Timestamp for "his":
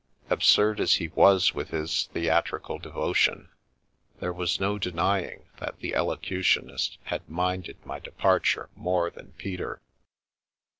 1.69-2.05